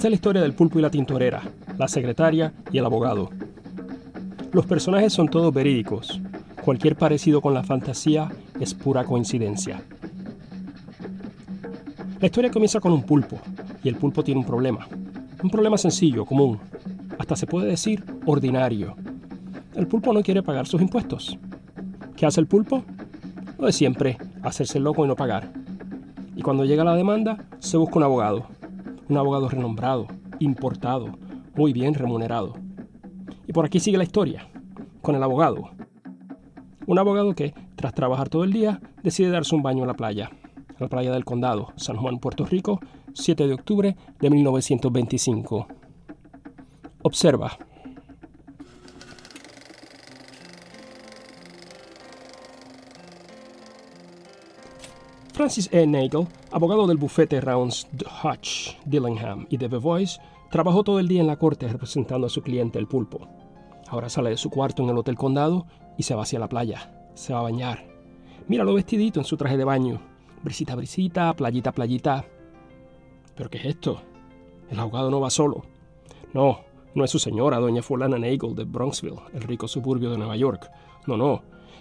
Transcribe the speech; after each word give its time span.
Esta 0.00 0.08
es 0.08 0.12
la 0.12 0.14
historia 0.14 0.40
del 0.40 0.54
pulpo 0.54 0.78
y 0.78 0.82
la 0.82 0.90
tintorera, 0.90 1.42
la 1.76 1.86
secretaria 1.86 2.54
y 2.72 2.78
el 2.78 2.86
abogado. 2.86 3.28
Los 4.50 4.64
personajes 4.64 5.12
son 5.12 5.28
todos 5.28 5.52
verídicos. 5.52 6.22
Cualquier 6.64 6.96
parecido 6.96 7.42
con 7.42 7.52
la 7.52 7.62
fantasía 7.62 8.32
es 8.58 8.72
pura 8.72 9.04
coincidencia. 9.04 9.82
La 12.18 12.24
historia 12.24 12.50
comienza 12.50 12.80
con 12.80 12.92
un 12.92 13.02
pulpo, 13.02 13.40
y 13.84 13.90
el 13.90 13.96
pulpo 13.96 14.24
tiene 14.24 14.40
un 14.40 14.46
problema. 14.46 14.88
Un 15.42 15.50
problema 15.50 15.76
sencillo, 15.76 16.24
común, 16.24 16.58
hasta 17.18 17.36
se 17.36 17.46
puede 17.46 17.68
decir 17.68 18.02
ordinario. 18.24 18.96
El 19.74 19.86
pulpo 19.86 20.14
no 20.14 20.22
quiere 20.22 20.42
pagar 20.42 20.66
sus 20.66 20.80
impuestos. 20.80 21.38
¿Qué 22.16 22.24
hace 22.24 22.40
el 22.40 22.46
pulpo? 22.46 22.84
Lo 23.58 23.66
de 23.66 23.72
siempre, 23.74 24.16
hacerse 24.42 24.80
loco 24.80 25.04
y 25.04 25.08
no 25.08 25.14
pagar. 25.14 25.52
Y 26.36 26.40
cuando 26.40 26.64
llega 26.64 26.84
la 26.84 26.96
demanda, 26.96 27.44
se 27.58 27.76
busca 27.76 27.98
un 27.98 28.04
abogado. 28.04 28.59
Un 29.10 29.16
abogado 29.16 29.48
renombrado, 29.48 30.06
importado, 30.38 31.18
muy 31.56 31.72
bien 31.72 31.94
remunerado. 31.94 32.54
Y 33.48 33.52
por 33.52 33.66
aquí 33.66 33.80
sigue 33.80 33.98
la 33.98 34.04
historia, 34.04 34.48
con 35.02 35.16
el 35.16 35.22
abogado. 35.24 35.70
Un 36.86 36.96
abogado 36.96 37.34
que, 37.34 37.52
tras 37.74 37.92
trabajar 37.92 38.28
todo 38.28 38.44
el 38.44 38.52
día, 38.52 38.80
decide 39.02 39.30
darse 39.30 39.56
un 39.56 39.64
baño 39.64 39.80
en 39.80 39.88
la 39.88 39.94
playa, 39.94 40.30
en 40.68 40.76
la 40.78 40.86
playa 40.86 41.10
del 41.10 41.24
condado, 41.24 41.72
San 41.74 41.96
Juan, 41.96 42.20
Puerto 42.20 42.46
Rico, 42.46 42.78
7 43.12 43.48
de 43.48 43.54
octubre 43.54 43.96
de 44.20 44.30
1925. 44.30 45.66
Observa. 47.02 47.58
Francis 55.40 55.70
E. 55.72 55.86
Nagel, 55.86 56.28
abogado 56.50 56.86
del 56.86 56.98
bufete 56.98 57.40
Rounds 57.40 57.88
Hutch, 58.22 58.76
Dillingham 58.84 59.46
y 59.48 59.56
de 59.56 59.68
Voice, 59.68 60.20
trabajó 60.50 60.84
todo 60.84 61.00
el 61.00 61.08
día 61.08 61.22
en 61.22 61.26
la 61.26 61.38
corte 61.38 61.66
representando 61.66 62.26
a 62.26 62.30
su 62.30 62.42
cliente 62.42 62.78
el 62.78 62.86
pulpo. 62.86 63.26
Ahora 63.88 64.10
sale 64.10 64.28
de 64.28 64.36
su 64.36 64.50
cuarto 64.50 64.82
en 64.82 64.90
el 64.90 64.98
Hotel 64.98 65.16
Condado 65.16 65.66
y 65.96 66.02
se 66.02 66.14
va 66.14 66.24
hacia 66.24 66.38
la 66.38 66.50
playa. 66.50 66.92
Se 67.14 67.32
va 67.32 67.38
a 67.38 67.44
bañar. 67.44 67.86
Míralo 68.48 68.74
vestidito 68.74 69.18
en 69.18 69.24
su 69.24 69.38
traje 69.38 69.56
de 69.56 69.64
baño. 69.64 70.02
Brisita, 70.42 70.74
brisita, 70.74 71.32
playita, 71.32 71.72
playita. 71.72 72.26
¿Pero 73.34 73.48
qué 73.48 73.56
es 73.56 73.64
esto? 73.64 74.02
El 74.68 74.78
abogado 74.78 75.10
no 75.10 75.20
va 75.20 75.30
solo. 75.30 75.62
No, 76.34 76.60
no 76.94 77.02
es 77.02 77.10
su 77.10 77.18
señora, 77.18 77.60
doña 77.60 77.80
Fulana 77.80 78.18
Nagel 78.18 78.54
de 78.54 78.64
Bronxville, 78.64 79.22
el 79.32 79.40
rico 79.40 79.68
suburbio 79.68 80.10
de 80.10 80.18
Nueva 80.18 80.36
York. 80.36 80.70
No, 81.06 81.16
no. 81.16 81.40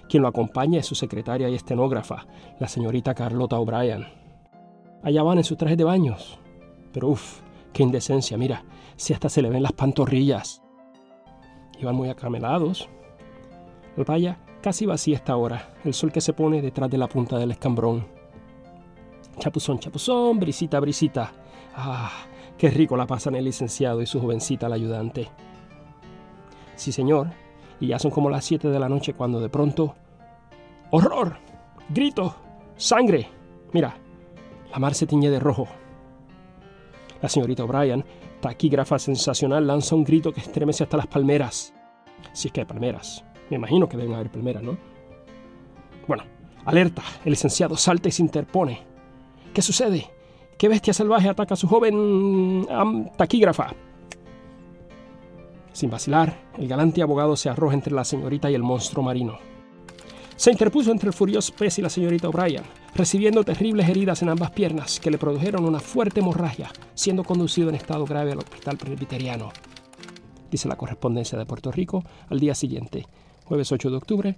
Quien 0.09 0.23
lo 0.23 0.27
acompaña 0.27 0.79
es 0.79 0.87
su 0.87 0.95
secretaria 0.95 1.49
y 1.49 1.55
estenógrafa, 1.55 2.25
la 2.59 2.67
señorita 2.67 3.13
Carlota 3.13 3.59
O'Brien. 3.59 4.07
Allá 5.03 5.21
van 5.21 5.37
en 5.37 5.43
su 5.43 5.55
traje 5.55 5.75
de 5.75 5.83
baños. 5.83 6.39
Pero 6.91 7.09
uff, 7.09 7.41
qué 7.71 7.83
indecencia, 7.83 8.35
mira, 8.35 8.65
si 8.95 9.13
hasta 9.13 9.29
se 9.29 9.43
le 9.43 9.49
ven 9.49 9.61
las 9.61 9.73
pantorrillas. 9.73 10.63
Iban 11.79 11.95
muy 11.95 12.09
acamelados. 12.09 12.89
La 13.95 14.03
playa 14.03 14.39
casi 14.63 14.87
vacía 14.87 15.15
esta 15.15 15.37
hora, 15.37 15.75
el 15.85 15.93
sol 15.93 16.11
que 16.11 16.21
se 16.21 16.33
pone 16.33 16.59
detrás 16.59 16.89
de 16.89 16.97
la 16.97 17.07
punta 17.07 17.37
del 17.37 17.51
escambrón. 17.51 18.07
Chapuzón, 19.37 19.77
chapuzón, 19.77 20.39
brisita, 20.39 20.79
brisita. 20.79 21.31
Ah, 21.75 22.11
qué 22.57 22.71
rico 22.71 22.97
la 22.97 23.05
pasan 23.05 23.35
el 23.35 23.45
licenciado 23.45 24.01
y 24.01 24.07
su 24.07 24.19
jovencita 24.19 24.67
la 24.69 24.75
ayudante. 24.75 25.29
Sí, 26.75 26.91
señor, 26.91 27.27
y 27.79 27.87
ya 27.87 27.99
son 27.99 28.11
como 28.11 28.29
las 28.29 28.45
7 28.45 28.69
de 28.69 28.79
la 28.79 28.89
noche 28.89 29.13
cuando 29.13 29.39
de 29.39 29.49
pronto... 29.49 29.95
¡Horror! 30.91 31.37
¡Grito! 31.89 32.35
¡Sangre! 32.75 33.27
Mira, 33.71 33.95
la 34.71 34.79
mar 34.79 34.93
se 34.93 35.07
tiñe 35.07 35.29
de 35.29 35.39
rojo. 35.39 35.67
La 37.21 37.29
señorita 37.29 37.63
O'Brien 37.63 38.03
taquígrafa 38.39 38.97
sensacional 38.97 39.67
lanza 39.67 39.95
un 39.95 40.03
grito 40.03 40.31
que 40.31 40.39
estremece 40.39 40.83
hasta 40.83 40.97
las 40.97 41.07
palmeras. 41.07 41.73
Si 42.33 42.47
es 42.47 42.53
que 42.53 42.61
hay 42.61 42.65
palmeras. 42.65 43.23
Me 43.49 43.57
imagino 43.57 43.89
que 43.89 43.97
deben 43.97 44.13
haber 44.13 44.31
palmeras, 44.31 44.63
¿no? 44.63 44.77
Bueno, 46.07 46.23
alerta. 46.65 47.03
El 47.25 47.31
licenciado 47.31 47.75
salta 47.75 48.09
y 48.09 48.11
se 48.11 48.21
interpone. 48.21 48.81
¿Qué 49.53 49.61
sucede? 49.61 50.09
¿Qué 50.57 50.69
bestia 50.69 50.93
salvaje 50.93 51.29
ataca 51.29 51.53
a 51.53 51.57
su 51.57 51.67
joven 51.67 52.67
taquígrafa? 53.17 53.73
Sin 55.73 55.89
vacilar, 55.89 56.49
el 56.57 56.67
galante 56.67 57.01
abogado 57.01 57.35
se 57.35 57.49
arroja 57.49 57.75
entre 57.75 57.93
la 57.93 58.03
señorita 58.03 58.49
y 58.49 58.55
el 58.55 58.63
monstruo 58.63 59.03
marino. 59.03 59.37
Se 60.35 60.51
interpuso 60.51 60.91
entre 60.91 61.07
el 61.07 61.13
furioso 61.13 61.53
pez 61.53 61.79
y 61.79 61.81
la 61.81 61.89
señorita 61.89 62.29
O'Brien, 62.29 62.63
recibiendo 62.95 63.43
terribles 63.43 63.89
heridas 63.89 64.21
en 64.21 64.29
ambas 64.29 64.51
piernas 64.51 64.99
que 64.99 65.11
le 65.11 65.17
produjeron 65.17 65.65
una 65.65 65.79
fuerte 65.79 66.21
hemorragia, 66.21 66.71
siendo 66.93 67.23
conducido 67.23 67.69
en 67.69 67.75
estado 67.75 68.05
grave 68.05 68.31
al 68.31 68.39
hospital 68.39 68.77
presbiteriano. 68.77 69.51
Dice 70.49 70.67
la 70.67 70.77
correspondencia 70.77 71.37
de 71.37 71.45
Puerto 71.45 71.71
Rico 71.71 72.03
al 72.29 72.39
día 72.39 72.55
siguiente, 72.55 73.05
jueves 73.45 73.71
8 73.71 73.89
de 73.89 73.97
octubre 73.97 74.35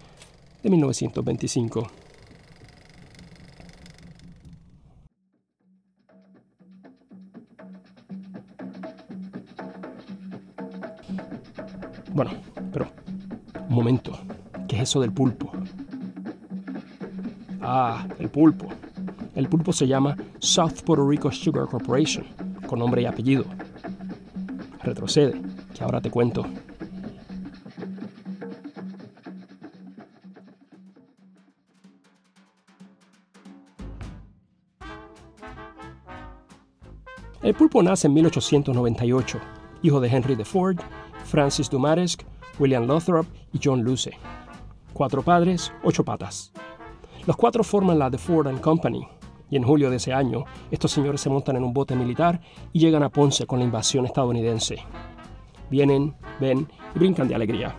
de 0.64 0.70
1925. 0.70 1.88
Bueno, 12.14 12.32
pero 12.74 12.88
un 13.70 13.76
momento, 13.76 14.12
¿qué 14.68 14.76
es 14.76 14.84
eso 14.84 15.00
del 15.00 15.14
pulpo? 15.14 15.52
Ah, 17.62 18.06
el 18.20 18.30
pulpo. 18.30 18.68
El 19.34 19.48
pulpo 19.48 19.72
se 19.72 19.88
llama 19.88 20.18
South 20.40 20.82
Puerto 20.86 21.08
Rico 21.08 21.32
Sugar 21.32 21.68
Corporation, 21.68 22.26
con 22.68 22.80
nombre 22.80 23.02
y 23.02 23.06
apellido. 23.06 23.46
Retrocede, 24.84 25.42
que 25.74 25.84
ahora 25.84 26.02
te 26.02 26.12
cuento. 26.12 26.46
El 37.42 37.56
pulpo 37.56 37.82
nace 37.82 38.08
en 38.08 38.14
1898, 38.16 39.40
hijo 39.82 40.00
de 40.02 40.10
Henry 40.10 40.36
de 40.36 40.46
Ford, 40.46 40.78
Francis 41.32 41.70
Dumaresque, 41.70 42.26
William 42.60 42.86
Lothrop 42.86 43.26
y 43.54 43.60
John 43.64 43.84
Luce. 43.84 44.12
Cuatro 44.92 45.22
padres, 45.22 45.72
ocho 45.82 46.04
patas. 46.04 46.52
Los 47.26 47.38
cuatro 47.38 47.64
forman 47.64 47.98
la 47.98 48.12
The 48.12 48.18
Ford 48.18 48.48
and 48.48 48.60
Company, 48.60 49.08
y 49.50 49.56
en 49.56 49.64
julio 49.64 49.90
de 49.90 49.96
ese 49.96 50.12
año, 50.12 50.44
estos 50.72 50.92
señores 50.92 51.22
se 51.22 51.30
montan 51.30 51.56
en 51.56 51.64
un 51.64 51.74
bote 51.74 51.96
militar 51.96 52.42
y 52.74 52.80
llegan 52.80 53.02
a 53.04 53.08
Ponce 53.08 53.48
con 53.48 53.60
la 53.60 53.66
invasión 53.66 54.06
estadounidense. 54.06 54.84
Vienen, 55.70 56.16
ven 56.42 56.68
y 56.94 57.00
brincan 57.00 57.30
de 57.30 57.36
alegría. 57.36 57.78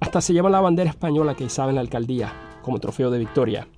Hasta 0.00 0.20
se 0.20 0.32
llevan 0.32 0.50
la 0.50 0.60
bandera 0.60 0.90
española 0.90 1.36
que 1.36 1.44
izaba 1.44 1.68
en 1.68 1.76
la 1.76 1.82
alcaldía, 1.82 2.32
como 2.60 2.80
trofeo 2.80 3.12
de 3.12 3.20
victoria. 3.20 3.68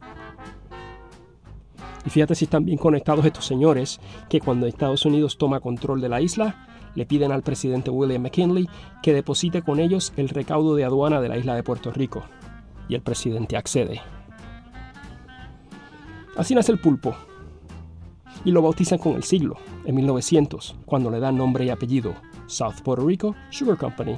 Y 2.06 2.09
fíjate 2.09 2.34
si 2.34 2.47
están 2.47 2.65
bien 2.65 2.79
conectados 2.79 3.27
estos 3.27 3.44
señores, 3.44 4.00
que 4.31 4.41
cuando 4.41 4.67
Estados 4.67 5.05
Unidos 5.05 5.37
toma 5.37 5.61
control 5.61 6.00
de 6.00 6.09
la 6.09 6.23
isla, 6.23 6.72
le 6.94 7.06
piden 7.06 7.32
al 7.32 7.42
presidente 7.42 7.91
William 7.91 8.22
McKinley 8.22 8.69
que 9.03 9.12
deposite 9.12 9.62
con 9.62 9.80
ellos 9.80 10.12
el 10.16 10.28
recaudo 10.28 10.75
de 10.75 10.84
aduana 10.84 11.20
de 11.20 11.28
la 11.28 11.38
isla 11.38 11.54
de 11.54 11.62
Puerto 11.62 11.91
Rico. 11.91 12.25
Y 12.88 12.94
el 12.94 13.03
presidente 13.03 13.56
accede. 13.56 14.00
Así 16.36 16.54
nace 16.54 16.72
el 16.72 16.78
pulpo. 16.78 17.14
Y 18.44 18.50
lo 18.50 18.62
bautizan 18.62 18.98
con 18.98 19.14
el 19.14 19.22
siglo, 19.22 19.56
en 19.84 19.94
1900, 19.94 20.76
cuando 20.84 21.10
le 21.10 21.20
dan 21.20 21.36
nombre 21.36 21.64
y 21.64 21.70
apellido, 21.70 22.14
South 22.47 22.81
Puerto 22.82 23.06
Rico 23.06 23.36
Sugar 23.50 23.76
Company. 23.76 24.16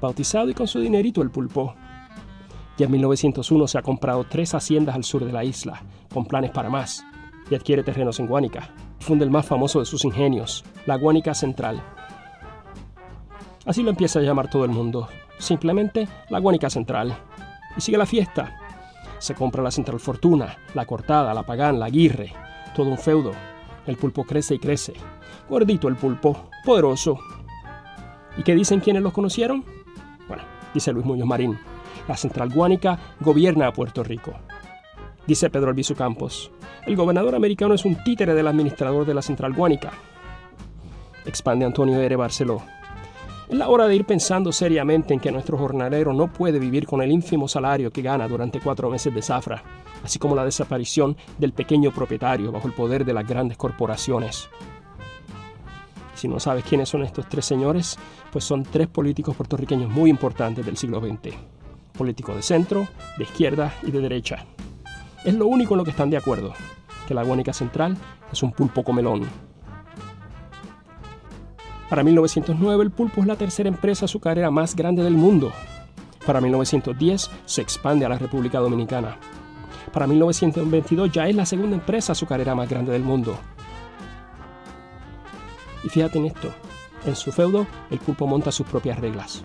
Bautizado 0.00 0.50
y 0.50 0.54
con 0.54 0.66
su 0.66 0.80
dinerito 0.80 1.22
el 1.22 1.30
pulpo. 1.30 1.74
Ya 2.76 2.86
en 2.86 2.92
1901 2.92 3.68
se 3.68 3.78
ha 3.78 3.82
comprado 3.82 4.24
tres 4.24 4.54
haciendas 4.54 4.96
al 4.96 5.04
sur 5.04 5.24
de 5.24 5.32
la 5.32 5.44
isla, 5.44 5.82
con 6.12 6.26
planes 6.26 6.50
para 6.50 6.68
más, 6.68 7.04
y 7.50 7.54
adquiere 7.54 7.84
terrenos 7.84 8.18
en 8.18 8.26
Guánica. 8.26 8.74
Funde 8.98 9.24
el 9.24 9.30
más 9.30 9.46
famoso 9.46 9.78
de 9.78 9.86
sus 9.86 10.04
ingenios, 10.04 10.64
la 10.86 10.96
Guánica 10.96 11.34
Central. 11.34 11.80
Así 13.66 13.82
lo 13.82 13.90
empieza 13.90 14.18
a 14.18 14.22
llamar 14.22 14.50
todo 14.50 14.64
el 14.64 14.70
mundo, 14.70 15.08
simplemente 15.38 16.06
la 16.28 16.38
Guánica 16.38 16.68
Central. 16.68 17.16
Y 17.76 17.80
sigue 17.80 17.98
la 17.98 18.06
fiesta, 18.06 18.56
se 19.18 19.34
compra 19.34 19.62
la 19.62 19.70
Central 19.70 20.00
Fortuna, 20.00 20.58
la 20.74 20.84
Cortada, 20.84 21.32
la 21.32 21.44
Pagán, 21.44 21.80
la 21.80 21.86
Aguirre, 21.86 22.32
todo 22.76 22.90
un 22.90 22.98
feudo. 22.98 23.32
El 23.86 23.96
pulpo 23.96 24.24
crece 24.24 24.54
y 24.54 24.58
crece. 24.58 24.94
Gordito 25.48 25.88
el 25.88 25.96
pulpo, 25.96 26.50
poderoso. 26.64 27.18
¿Y 28.36 28.42
qué 28.42 28.54
dicen 28.54 28.80
quienes 28.80 29.02
los 29.02 29.12
conocieron? 29.12 29.64
Bueno, 30.28 30.42
dice 30.72 30.92
Luis 30.92 31.06
Muñoz 31.06 31.26
Marín, 31.26 31.58
la 32.06 32.16
Central 32.16 32.50
Guánica 32.50 32.98
gobierna 33.20 33.68
a 33.68 33.72
Puerto 33.72 34.02
Rico. 34.02 34.34
Dice 35.26 35.48
Pedro 35.48 35.70
Albizu 35.70 35.94
Campos, 35.94 36.50
el 36.84 36.96
gobernador 36.96 37.34
americano 37.34 37.72
es 37.72 37.86
un 37.86 37.96
títere 38.04 38.34
del 38.34 38.46
administrador 38.46 39.06
de 39.06 39.14
la 39.14 39.22
Central 39.22 39.54
Guánica. 39.54 39.92
Expande 41.24 41.64
Antonio 41.64 41.98
R. 41.98 42.16
Barceló. 42.16 42.62
Es 43.48 43.58
la 43.58 43.68
hora 43.68 43.86
de 43.86 43.94
ir 43.94 44.06
pensando 44.06 44.52
seriamente 44.52 45.12
en 45.12 45.20
que 45.20 45.30
nuestro 45.30 45.58
jornalero 45.58 46.14
no 46.14 46.32
puede 46.32 46.58
vivir 46.58 46.86
con 46.86 47.02
el 47.02 47.12
ínfimo 47.12 47.46
salario 47.46 47.90
que 47.90 48.00
gana 48.00 48.26
durante 48.26 48.58
cuatro 48.58 48.88
meses 48.88 49.14
de 49.14 49.20
zafra, 49.20 49.62
así 50.02 50.18
como 50.18 50.34
la 50.34 50.46
desaparición 50.46 51.14
del 51.36 51.52
pequeño 51.52 51.92
propietario 51.92 52.50
bajo 52.50 52.68
el 52.68 52.74
poder 52.74 53.04
de 53.04 53.12
las 53.12 53.28
grandes 53.28 53.58
corporaciones. 53.58 54.48
si 56.14 56.26
no 56.26 56.40
sabes 56.40 56.64
quiénes 56.64 56.88
son 56.88 57.02
estos 57.02 57.28
tres 57.28 57.44
señores, 57.44 57.98
pues 58.32 58.44
son 58.44 58.62
tres 58.62 58.88
políticos 58.88 59.36
puertorriqueños 59.36 59.90
muy 59.90 60.08
importantes 60.08 60.64
del 60.64 60.78
siglo 60.78 61.00
XX. 61.00 61.36
Políticos 61.98 62.36
de 62.36 62.42
centro, 62.42 62.88
de 63.18 63.24
izquierda 63.24 63.74
y 63.82 63.90
de 63.90 64.00
derecha. 64.00 64.46
Es 65.22 65.34
lo 65.34 65.46
único 65.46 65.74
en 65.74 65.78
lo 65.78 65.84
que 65.84 65.90
están 65.90 66.08
de 66.08 66.16
acuerdo, 66.16 66.54
que 67.06 67.12
la 67.12 67.24
Guanica 67.24 67.52
Central 67.52 67.96
es 68.32 68.42
un 68.42 68.52
pulpo 68.52 68.82
comelón. 68.82 69.28
Para 71.94 72.02
1909 72.02 72.82
el 72.82 72.90
pulpo 72.90 73.20
es 73.20 73.26
la 73.28 73.36
tercera 73.36 73.68
empresa 73.68 74.06
azucarera 74.06 74.50
más 74.50 74.74
grande 74.74 75.04
del 75.04 75.14
mundo. 75.14 75.52
Para 76.26 76.40
1910 76.40 77.30
se 77.44 77.62
expande 77.62 78.04
a 78.04 78.08
la 78.08 78.18
República 78.18 78.58
Dominicana. 78.58 79.16
Para 79.92 80.08
1922 80.08 81.12
ya 81.12 81.28
es 81.28 81.36
la 81.36 81.46
segunda 81.46 81.76
empresa 81.76 82.10
azucarera 82.10 82.56
más 82.56 82.68
grande 82.68 82.90
del 82.90 83.04
mundo. 83.04 83.38
Y 85.84 85.88
fíjate 85.88 86.18
en 86.18 86.24
esto, 86.24 86.52
en 87.06 87.14
su 87.14 87.30
feudo 87.30 87.64
el 87.92 88.00
pulpo 88.00 88.26
monta 88.26 88.50
sus 88.50 88.66
propias 88.66 88.98
reglas. 88.98 89.44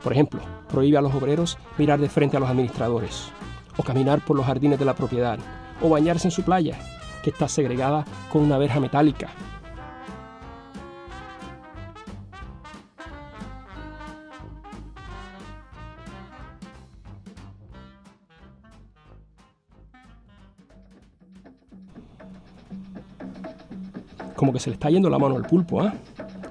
Por 0.00 0.12
ejemplo, 0.12 0.40
prohíbe 0.70 0.98
a 0.98 1.02
los 1.02 1.12
obreros 1.16 1.58
mirar 1.78 1.98
de 1.98 2.08
frente 2.08 2.36
a 2.36 2.40
los 2.40 2.48
administradores, 2.48 3.32
o 3.76 3.82
caminar 3.82 4.24
por 4.24 4.36
los 4.36 4.46
jardines 4.46 4.78
de 4.78 4.84
la 4.84 4.94
propiedad, 4.94 5.40
o 5.82 5.88
bañarse 5.88 6.28
en 6.28 6.32
su 6.32 6.44
playa, 6.44 6.78
que 7.24 7.30
está 7.30 7.48
segregada 7.48 8.04
con 8.30 8.42
una 8.42 8.56
verja 8.56 8.78
metálica. 8.78 9.30
Como 24.38 24.52
que 24.52 24.60
se 24.60 24.70
le 24.70 24.74
está 24.74 24.88
yendo 24.88 25.10
la 25.10 25.18
mano 25.18 25.34
al 25.34 25.42
pulpo, 25.42 25.80
¿ah? 25.80 25.92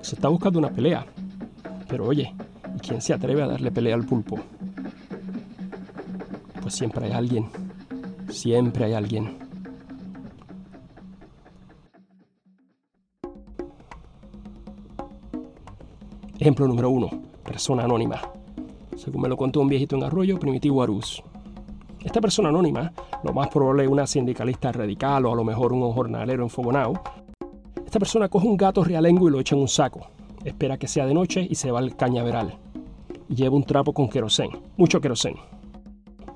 Se 0.02 0.16
está 0.16 0.28
buscando 0.28 0.60
una 0.60 0.70
pelea. 0.70 1.06
Pero 1.88 2.06
oye, 2.06 2.36
¿y 2.76 2.80
quién 2.80 3.00
se 3.00 3.14
atreve 3.14 3.42
a 3.42 3.48
darle 3.48 3.72
pelea 3.72 3.96
al 3.96 4.06
pulpo? 4.06 4.38
Pues 6.62 6.74
siempre 6.74 7.06
hay 7.06 7.14
alguien. 7.14 7.48
Siempre 8.28 8.84
hay 8.84 8.94
alguien. 8.94 9.38
Ejemplo 16.38 16.68
número 16.68 16.90
uno, 16.90 17.10
persona 17.46 17.86
anónima. 17.86 18.20
Según 18.98 19.22
me 19.22 19.30
lo 19.30 19.38
contó 19.38 19.62
un 19.62 19.70
viejito 19.70 19.96
en 19.96 20.04
Arroyo, 20.04 20.38
Primitivo 20.38 20.84
Arús. 20.84 21.24
Esta 22.04 22.20
persona 22.20 22.50
anónima, 22.50 22.92
lo 23.24 23.32
más 23.32 23.48
probable 23.48 23.86
es 23.86 23.90
una 23.90 24.06
sindicalista 24.06 24.74
radical 24.74 25.26
o 25.26 25.32
a 25.32 25.36
lo 25.38 25.46
mejor 25.46 25.72
un 25.72 25.90
jornalero 25.94 26.44
enfogonado. 26.44 27.02
Esta 27.88 28.00
persona 28.00 28.28
coge 28.28 28.46
un 28.46 28.58
gato 28.58 28.84
realengo 28.84 29.30
y 29.30 29.32
lo 29.32 29.40
echa 29.40 29.56
en 29.56 29.62
un 29.62 29.70
saco. 29.70 30.08
Espera 30.44 30.78
que 30.78 30.90
sea 30.90 31.06
de 31.06 31.14
noche 31.14 31.48
y 31.50 31.56
se 31.56 31.72
va 31.72 31.80
al 31.80 31.96
cañaveral. 31.96 32.58
Y 33.30 33.36
lleva 33.36 33.56
un 33.56 33.64
trapo 33.64 33.94
con 33.94 34.10
querosén, 34.10 34.50
mucho 34.76 35.00
querosén. 35.00 35.36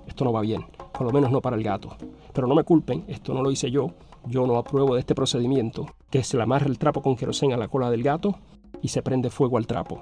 Esto 0.08 0.24
no 0.24 0.32
va 0.32 0.40
bien, 0.40 0.66
por 0.94 1.06
lo 1.06 1.12
menos 1.12 1.30
no 1.30 1.42
para 1.42 1.58
el 1.58 1.64
gato. 1.64 1.98
Pero 2.32 2.48
no 2.48 2.56
me 2.56 2.64
culpen, 2.64 3.04
esto 3.10 3.34
no 3.34 3.44
lo 3.44 3.52
hice 3.52 3.70
yo. 3.70 3.92
Yo 4.28 4.48
no 4.48 4.56
apruebo 4.56 4.94
de 4.94 5.02
este 5.02 5.14
procedimiento, 5.14 5.88
que 6.10 6.24
se 6.24 6.38
le 6.38 6.44
amarra 6.44 6.68
el 6.68 6.80
trapo 6.80 7.02
con 7.02 7.18
querosén 7.18 7.52
a 7.52 7.58
la 7.58 7.68
cola 7.68 7.92
del 7.92 8.02
gato 8.02 8.38
y 8.82 8.88
se 8.88 9.02
prende 9.02 9.30
fuego 9.30 9.58
al 9.58 9.68
trapo. 9.68 10.00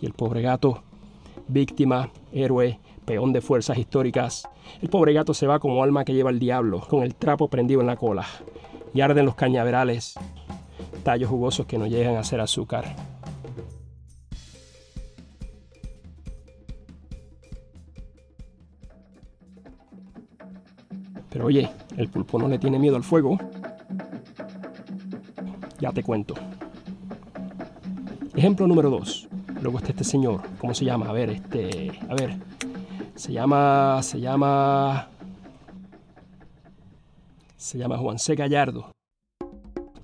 Y 0.00 0.06
el 0.06 0.14
pobre 0.14 0.40
gato, 0.40 0.84
víctima, 1.48 2.08
héroe, 2.32 2.80
peón 3.04 3.34
de 3.34 3.42
fuerzas 3.42 3.76
históricas, 3.76 4.48
el 4.80 4.88
pobre 4.88 5.12
gato 5.12 5.34
se 5.34 5.46
va 5.46 5.58
como 5.58 5.82
alma 5.82 6.06
que 6.06 6.14
lleva 6.14 6.30
el 6.30 6.38
diablo, 6.38 6.80
con 6.80 7.02
el 7.02 7.14
trapo 7.14 7.48
prendido 7.48 7.82
en 7.82 7.88
la 7.88 7.96
cola. 7.96 8.24
Y 8.94 9.02
arden 9.02 9.26
los 9.26 9.34
cañaverales, 9.34 10.18
tallos 11.06 11.30
jugosos 11.30 11.66
que 11.66 11.78
no 11.78 11.86
llegan 11.86 12.16
a 12.16 12.24
ser 12.24 12.40
azúcar. 12.40 12.96
Pero 21.30 21.46
oye, 21.46 21.70
el 21.96 22.08
pulpo 22.08 22.40
no 22.40 22.48
le 22.48 22.58
tiene 22.58 22.80
miedo 22.80 22.96
al 22.96 23.04
fuego. 23.04 23.38
Ya 25.78 25.92
te 25.92 26.02
cuento. 26.02 26.34
Ejemplo 28.34 28.66
número 28.66 28.90
2. 28.90 29.28
Luego 29.62 29.78
está 29.78 29.90
este 29.90 30.02
señor. 30.02 30.42
¿Cómo 30.58 30.74
se 30.74 30.84
llama? 30.84 31.08
A 31.08 31.12
ver, 31.12 31.30
este. 31.30 32.00
A 32.08 32.16
ver. 32.16 32.34
Se 33.14 33.32
llama. 33.32 34.00
Se 34.02 34.18
llama. 34.18 35.08
Se 37.56 37.78
llama 37.78 37.96
Juan 37.96 38.18
C. 38.18 38.34
Gallardo. 38.34 38.95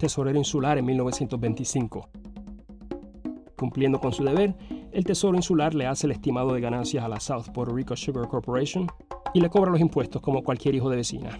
Tesorero 0.02 0.36
insular 0.36 0.78
en 0.78 0.84
1925. 0.84 2.08
Cumpliendo 3.56 4.00
con 4.00 4.12
su 4.12 4.24
deber, 4.24 4.52
el 4.90 5.04
Tesoro 5.04 5.36
Insular 5.36 5.74
le 5.74 5.86
hace 5.86 6.08
el 6.08 6.10
estimado 6.10 6.52
de 6.52 6.60
ganancias 6.60 7.04
a 7.04 7.08
la 7.08 7.20
South 7.20 7.52
Puerto 7.54 7.72
Rico 7.72 7.94
Sugar 7.94 8.26
Corporation 8.26 8.88
y 9.32 9.40
le 9.40 9.48
cobra 9.48 9.70
los 9.70 9.80
impuestos 9.80 10.20
como 10.20 10.42
cualquier 10.42 10.74
hijo 10.74 10.90
de 10.90 10.96
vecina. 10.96 11.38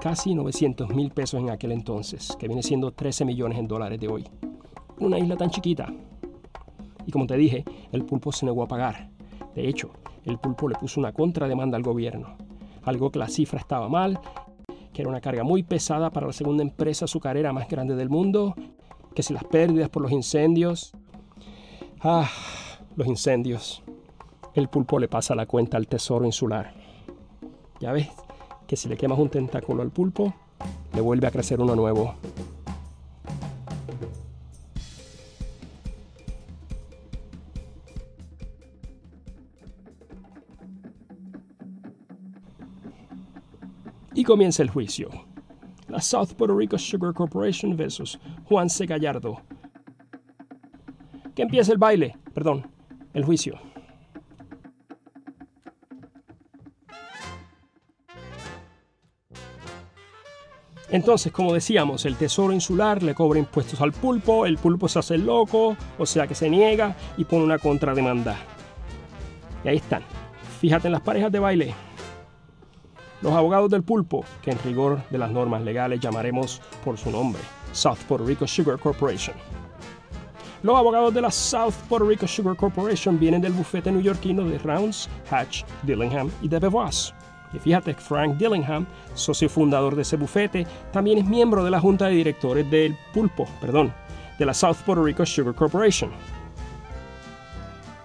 Casi 0.00 0.32
900 0.32 0.90
mil 0.90 1.10
pesos 1.10 1.40
en 1.40 1.50
aquel 1.50 1.72
entonces, 1.72 2.36
que 2.38 2.46
viene 2.46 2.62
siendo 2.62 2.92
13 2.92 3.24
millones 3.24 3.58
en 3.58 3.66
dólares 3.66 3.98
de 3.98 4.06
hoy 4.06 4.24
una 5.00 5.18
isla 5.18 5.36
tan 5.36 5.50
chiquita. 5.50 5.92
Y 7.04 7.10
como 7.10 7.26
te 7.26 7.36
dije, 7.36 7.64
el 7.90 8.04
pulpo 8.04 8.30
se 8.30 8.46
negó 8.46 8.62
a 8.62 8.68
pagar. 8.68 9.10
De 9.56 9.68
hecho, 9.68 9.90
el 10.24 10.38
pulpo 10.38 10.68
le 10.68 10.76
puso 10.76 11.00
una 11.00 11.12
contrademanda 11.12 11.76
al 11.76 11.82
gobierno. 11.82 12.36
Algo 12.84 13.10
que 13.10 13.18
la 13.18 13.26
cifra 13.26 13.58
estaba 13.58 13.88
mal, 13.88 14.20
que 14.92 15.02
era 15.02 15.08
una 15.08 15.20
carga 15.20 15.44
muy 15.44 15.62
pesada 15.62 16.10
para 16.10 16.26
la 16.26 16.32
segunda 16.32 16.62
empresa 16.62 17.06
azucarera 17.06 17.52
más 17.52 17.68
grande 17.68 17.96
del 17.96 18.10
mundo, 18.10 18.54
que 19.14 19.22
si 19.22 19.32
las 19.32 19.44
pérdidas 19.44 19.88
por 19.88 20.02
los 20.02 20.12
incendios... 20.12 20.92
Ah, 22.00 22.28
los 22.96 23.06
incendios. 23.06 23.82
El 24.54 24.68
pulpo 24.68 24.98
le 24.98 25.08
pasa 25.08 25.34
la 25.34 25.46
cuenta 25.46 25.76
al 25.76 25.86
tesoro 25.86 26.26
insular. 26.26 26.74
Ya 27.80 27.92
ves 27.92 28.08
que 28.66 28.76
si 28.76 28.88
le 28.88 28.96
quemas 28.96 29.18
un 29.18 29.28
tentáculo 29.28 29.82
al 29.82 29.90
pulpo, 29.90 30.34
le 30.94 31.00
vuelve 31.00 31.26
a 31.26 31.30
crecer 31.30 31.60
uno 31.60 31.74
nuevo. 31.74 32.14
Y 44.14 44.24
comienza 44.24 44.62
el 44.62 44.70
juicio. 44.70 45.08
La 45.88 46.00
South 46.00 46.34
Puerto 46.36 46.56
Rico 46.56 46.78
Sugar 46.78 47.14
Corporation 47.14 47.76
versus 47.76 48.18
Juan 48.44 48.68
C. 48.68 48.86
Gallardo. 48.86 49.40
Que 51.34 51.42
empiece 51.42 51.72
el 51.72 51.78
baile, 51.78 52.16
perdón, 52.34 52.66
el 53.14 53.24
juicio. 53.24 53.58
Entonces, 60.90 61.32
como 61.32 61.54
decíamos, 61.54 62.04
el 62.04 62.16
Tesoro 62.16 62.52
Insular 62.52 63.02
le 63.02 63.14
cobra 63.14 63.38
impuestos 63.38 63.80
al 63.80 63.92
pulpo, 63.92 64.44
el 64.44 64.58
pulpo 64.58 64.88
se 64.88 64.98
hace 64.98 65.16
loco, 65.16 65.74
o 65.98 66.04
sea 66.04 66.26
que 66.26 66.34
se 66.34 66.50
niega 66.50 66.94
y 67.16 67.24
pone 67.24 67.44
una 67.44 67.58
contrademanda. 67.58 68.36
Y 69.64 69.68
ahí 69.68 69.76
están. 69.78 70.02
Fíjate 70.60 70.88
en 70.88 70.92
las 70.92 71.00
parejas 71.00 71.32
de 71.32 71.38
baile. 71.38 71.74
Los 73.22 73.32
abogados 73.32 73.70
del 73.70 73.84
pulpo, 73.84 74.24
que 74.42 74.50
en 74.50 74.58
rigor 74.64 75.00
de 75.10 75.18
las 75.18 75.30
normas 75.30 75.62
legales 75.62 76.00
llamaremos 76.00 76.60
por 76.84 76.98
su 76.98 77.10
nombre, 77.10 77.40
South 77.72 77.98
Puerto 78.08 78.26
Rico 78.26 78.48
Sugar 78.48 78.78
Corporation. 78.80 79.36
Los 80.64 80.76
abogados 80.76 81.14
de 81.14 81.20
la 81.20 81.30
South 81.30 81.74
Puerto 81.88 82.08
Rico 82.08 82.26
Sugar 82.26 82.56
Corporation 82.56 83.18
vienen 83.18 83.40
del 83.40 83.52
bufete 83.52 83.92
neoyorquino 83.92 84.44
de 84.44 84.58
Rounds, 84.58 85.08
Hatch, 85.30 85.62
Dillingham 85.84 86.30
y 86.40 86.48
de 86.48 86.58
Bevois. 86.58 87.14
Y 87.52 87.58
fíjate, 87.58 87.94
Frank 87.94 88.36
Dillingham, 88.38 88.86
socio 89.14 89.48
fundador 89.48 89.94
de 89.94 90.02
ese 90.02 90.16
bufete, 90.16 90.66
también 90.92 91.18
es 91.18 91.24
miembro 91.24 91.62
de 91.64 91.70
la 91.70 91.80
junta 91.80 92.06
de 92.06 92.14
directores 92.14 92.68
del 92.70 92.96
Pulpo, 93.12 93.46
perdón, 93.60 93.92
de 94.38 94.46
la 94.46 94.54
South 94.54 94.78
Puerto 94.84 95.04
Rico 95.04 95.24
Sugar 95.24 95.54
Corporation. 95.54 96.10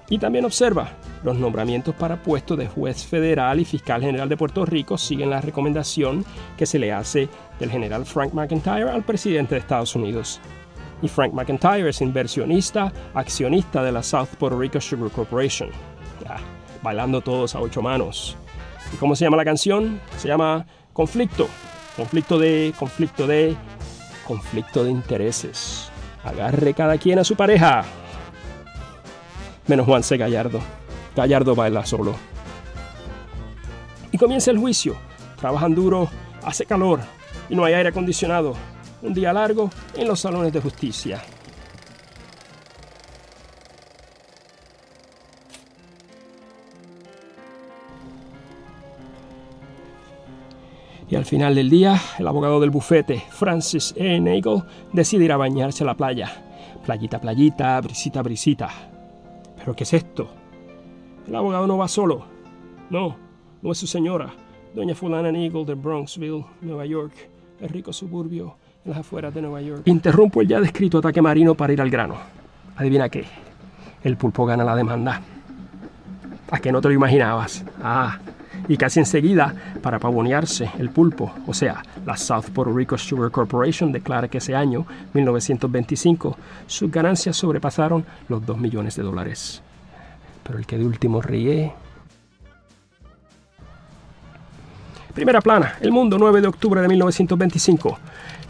Y 0.09 0.19
también 0.19 0.45
observa, 0.45 0.89
los 1.24 1.38
nombramientos 1.38 1.95
para 1.95 2.21
puestos 2.21 2.57
de 2.57 2.67
juez 2.67 3.05
federal 3.05 3.59
y 3.59 3.65
fiscal 3.65 4.01
general 4.01 4.29
de 4.29 4.38
Puerto 4.38 4.65
Rico 4.65 4.97
siguen 4.97 5.29
la 5.29 5.41
recomendación 5.41 6.25
que 6.57 6.65
se 6.65 6.79
le 6.79 6.91
hace 6.91 7.29
del 7.59 7.71
general 7.71 8.05
Frank 8.05 8.33
McIntyre 8.33 8.89
al 8.89 9.03
presidente 9.03 9.55
de 9.55 9.59
Estados 9.59 9.95
Unidos. 9.95 10.39
Y 11.01 11.07
Frank 11.07 11.33
McIntyre 11.33 11.89
es 11.89 12.01
inversionista, 12.01 12.91
accionista 13.13 13.83
de 13.83 13.91
la 13.91 14.01
South 14.01 14.29
Puerto 14.38 14.59
Rico 14.59 14.81
Sugar 14.81 15.12
Corporation. 15.12 15.69
Ya, 16.24 16.38
bailando 16.81 17.21
todos 17.21 17.55
a 17.55 17.59
ocho 17.59 17.81
manos. 17.81 18.36
¿Y 18.93 18.97
cómo 18.97 19.15
se 19.15 19.25
llama 19.25 19.38
la 19.38 19.45
canción? 19.45 20.00
Se 20.17 20.27
llama 20.27 20.65
Conflicto. 20.93 21.47
Conflicto 21.95 22.39
de, 22.39 22.74
conflicto 22.77 23.27
de, 23.27 23.55
conflicto 24.25 24.83
de 24.83 24.91
intereses. 24.91 25.89
Agarre 26.24 26.74
cada 26.74 26.97
quien 26.97 27.19
a 27.19 27.24
su 27.24 27.36
pareja. 27.36 27.83
Menos 29.67 29.86
Juan 29.86 30.03
C. 30.03 30.17
Gallardo. 30.17 30.62
Gallardo 31.17 31.55
baila 31.55 31.83
solo. 31.83 32.15
Y 34.12 34.19
comienza 34.19 34.51
el 34.51 34.59
juicio. 34.59 34.95
Trabajan 35.39 35.74
duro, 35.74 36.07
hace 36.43 36.63
calor 36.67 37.00
y 37.50 37.55
no 37.55 37.65
hay 37.65 37.74
aire 37.74 37.89
acondicionado. 37.89 38.53
un 39.01 39.13
día 39.13 39.33
largo 39.33 39.69
en 39.95 40.07
los 40.07 40.19
salones 40.19 40.53
de 40.53 40.62
justicia. 40.62 41.21
Y 51.09 51.15
al 51.15 51.25
final 51.25 51.55
del 51.55 51.69
día, 51.69 52.00
el 52.19 52.27
abogado 52.27 52.59
del 52.59 52.69
bufete, 52.69 53.24
Francis 53.29 53.93
E. 53.97 54.19
Nagel, 54.19 54.63
decide 54.93 55.25
ir 55.25 55.31
a 55.31 55.38
bañarse 55.38 55.83
a 55.83 55.88
la 55.88 55.95
playa. 55.95 56.29
Playita, 56.86 57.19
playita, 57.19 57.81
brisita, 57.81 58.21
brisita. 58.21 58.69
¿Pero 59.57 59.75
qué 59.75 59.83
es 59.83 59.93
esto? 59.93 60.46
El 61.27 61.36
abogado 61.36 61.67
no 61.67 61.77
va 61.77 61.88
solo. 61.88 62.25
No, 62.89 63.17
no 63.62 63.72
es 63.72 63.77
su 63.77 63.86
señora, 63.88 64.34
doña 64.74 64.96
Fulana 64.96 65.31
Nagel 65.31 65.65
de 65.65 65.74
Bronxville, 65.74 66.46
Nueva 66.62 66.86
York, 66.86 67.13
el 67.60 67.69
rico 67.69 67.91
suburbio 67.91 68.55
en 68.86 68.91
las 68.91 69.01
afueras 69.01 69.34
de 69.34 69.41
Nueva 69.41 69.62
York. 69.62 69.81
Interrumpo 69.86 70.41
el 70.41 70.48
ya 70.48 70.62
descrito 70.62 71.00
ataque 71.00 71.22
marino 71.22 71.53
para 71.53 71.74
ir 71.74 71.81
al 71.81 71.89
grano. 71.89 72.15
Adivina 72.77 73.10
qué. 73.10 73.25
El 74.03 74.15
pulpo 74.15 74.46
gana 74.46 74.63
la 74.63 74.75
demanda. 74.75 75.22
¿A 76.50 76.60
que 76.60 76.72
no 76.72 76.79
te 76.79 76.88
lo 76.88 76.93
imaginabas? 76.93 77.65
Ah, 77.84 78.19
y 78.69 78.77
casi 78.77 79.00
enseguida, 79.00 79.53
para 79.81 80.00
pavonearse, 80.00 80.72
el 80.79 80.89
pulpo, 80.89 81.34
o 81.46 81.53
sea, 81.53 81.84
la 82.05 82.15
South 82.15 82.46
Puerto 82.53 82.74
Rico 82.74 82.98
Sugar 82.98 83.31
Corporation 83.31 83.91
declara 83.91 84.29
que 84.29 84.38
ese 84.38 84.55
año, 84.55 84.86
1925, 85.13 86.38
sus 86.67 86.89
ganancias 86.89 87.36
sobrepasaron 87.36 88.05
los 88.29 88.46
2 88.46 88.57
millones 88.57 88.96
de 88.96 89.03
dólares. 89.03 89.62
Pero 90.47 90.59
el 90.59 90.65
que 90.65 90.77
de 90.77 90.85
último 90.85 91.21
ríe... 91.21 91.73
Primera 95.13 95.41
plana, 95.41 95.75
El 95.81 95.91
Mundo, 95.91 96.17
9 96.17 96.41
de 96.41 96.47
octubre 96.47 96.79
de 96.79 96.87
1925. 96.87 97.99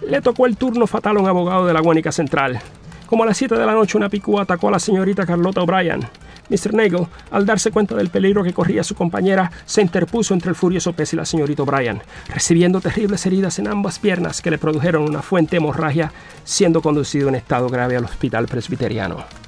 Le 0.07 0.21
tocó 0.21 0.45
el 0.45 0.57
turno 0.57 0.85
fatal 0.85 1.17
a 1.17 1.21
un 1.21 1.27
abogado 1.27 1.65
de 1.65 1.73
la 1.73 1.81
Guánica 1.81 2.11
Central. 2.11 2.59
Como 3.07 3.23
a 3.23 3.25
las 3.25 3.37
7 3.37 3.55
de 3.55 3.65
la 3.65 3.71
noche 3.71 3.97
una 3.97 4.09
picúa 4.09 4.43
atacó 4.43 4.67
a 4.67 4.71
la 4.71 4.79
señorita 4.79 5.25
Carlota 5.25 5.61
O'Brien. 5.61 6.01
Mr. 6.49 6.73
Nagel, 6.73 7.07
al 7.31 7.45
darse 7.45 7.71
cuenta 7.71 7.95
del 7.95 8.09
peligro 8.09 8.43
que 8.43 8.53
corría 8.53 8.83
su 8.83 8.95
compañera, 8.95 9.49
se 9.65 9.81
interpuso 9.81 10.33
entre 10.33 10.49
el 10.49 10.55
furioso 10.55 10.93
pez 10.93 11.13
y 11.13 11.15
la 11.15 11.25
señorita 11.25 11.63
O'Brien, 11.63 12.01
recibiendo 12.27 12.79
terribles 12.79 13.25
heridas 13.25 13.59
en 13.59 13.67
ambas 13.67 13.97
piernas 13.97 14.41
que 14.41 14.51
le 14.51 14.57
produjeron 14.57 15.03
una 15.03 15.21
fuente 15.21 15.57
hemorragia, 15.57 16.11
siendo 16.43 16.81
conducido 16.81 17.29
en 17.29 17.35
estado 17.35 17.69
grave 17.69 17.95
al 17.95 18.05
hospital 18.05 18.45
presbiteriano. 18.45 19.46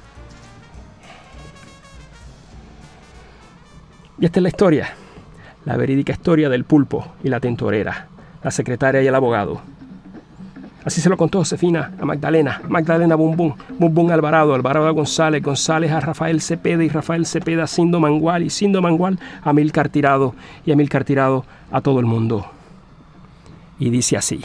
Y 4.20 4.26
esta 4.26 4.38
es 4.38 4.42
la 4.42 4.48
historia, 4.50 4.94
la 5.64 5.76
verídica 5.76 6.12
historia 6.12 6.48
del 6.48 6.64
pulpo 6.64 7.14
y 7.24 7.28
la 7.28 7.40
tintorera, 7.40 8.06
la 8.44 8.50
secretaria 8.50 9.02
y 9.02 9.06
el 9.06 9.14
abogado, 9.14 9.60
Así 10.84 11.02
se 11.02 11.10
lo 11.10 11.16
contó 11.18 11.38
Josefina 11.38 11.92
a 12.00 12.04
Magdalena, 12.06 12.62
Magdalena 12.66 13.14
Bum 13.14 13.36
Bum, 13.36 13.54
Bum 13.78 13.92
Bum 13.92 14.10
Alvarado, 14.10 14.54
Alvarado 14.54 14.86
a 14.86 14.92
González, 14.92 15.42
González 15.42 15.92
a 15.92 16.00
Rafael 16.00 16.40
Cepeda 16.40 16.82
y 16.82 16.88
Rafael 16.88 17.26
Cepeda 17.26 17.64
a 17.64 17.66
Sindo 17.66 18.00
Mangual 18.00 18.44
y 18.44 18.50
Sindo 18.50 18.80
Mangual 18.80 19.18
a 19.42 19.52
Milcar 19.52 19.90
Tirado 19.90 20.34
y 20.64 20.72
a 20.72 20.76
Milcar 20.76 21.04
Tirado 21.04 21.44
a 21.70 21.82
todo 21.82 22.00
el 22.00 22.06
mundo. 22.06 22.46
Y 23.78 23.90
dice 23.90 24.16
así. 24.16 24.40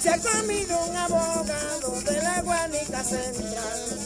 Se 0.00 0.10
ha 0.10 0.18
comido 0.18 0.78
un 0.88 0.96
abogado 0.96 2.00
de 2.06 2.22
la 2.22 2.42
Guanica 2.42 3.02
Central. 3.02 3.98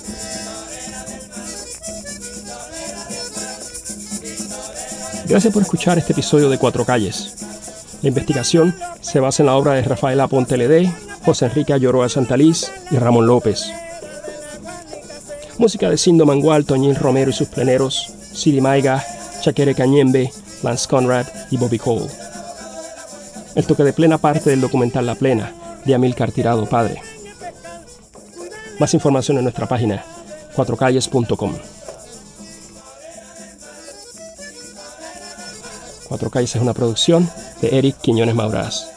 Gracias 5.26 5.52
por 5.52 5.62
escuchar 5.62 5.98
este 5.98 6.12
episodio 6.12 6.48
de 6.48 6.58
Cuatro 6.58 6.84
Calles. 6.84 7.34
La 8.00 8.08
investigación 8.08 8.74
se 9.00 9.20
basa 9.20 9.42
en 9.42 9.46
la 9.46 9.56
obra 9.56 9.74
de 9.74 9.82
Rafaela 9.82 10.28
Ponte 10.28 10.56
Ledé, 10.56 10.92
José 11.24 11.46
Enrique 11.46 11.72
Ayoroa 11.72 12.08
Santaliz 12.08 12.70
y 12.90 12.96
Ramón 12.96 13.26
López. 13.26 13.70
Música 15.58 15.90
de 15.90 15.98
Sindo 15.98 16.26
Mangual, 16.26 16.64
Toñín 16.64 16.94
Romero 16.94 17.30
y 17.30 17.34
sus 17.34 17.48
pleneros, 17.48 18.12
Sidi 18.32 18.60
Maiga, 18.60 19.04
Chaquere 19.42 19.74
Cañembe, 19.74 20.32
Lance 20.62 20.88
Conrad 20.88 21.26
y 21.50 21.58
Bobby 21.58 21.78
Cole. 21.78 22.10
El 23.54 23.66
toque 23.66 23.84
de 23.84 23.92
plena 23.92 24.16
parte 24.18 24.50
del 24.50 24.62
documental 24.62 25.04
La 25.06 25.14
Plena, 25.14 25.52
de 25.84 25.94
Amilcar 25.94 26.32
Tirado 26.32 26.66
Padre. 26.66 27.00
Más 28.78 28.94
información 28.94 29.38
en 29.38 29.44
nuestra 29.44 29.66
página, 29.66 30.04
cuatrocalles.com. 30.54 31.54
Cuatro 36.08 36.28
Calles 36.28 36.54
es 36.54 36.60
una 36.60 36.74
producción 36.74 37.26
de 37.62 37.78
Eric 37.78 37.96
Quiñones 38.02 38.34
Maurás. 38.34 38.91